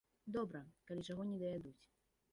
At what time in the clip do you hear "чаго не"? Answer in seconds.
1.11-1.37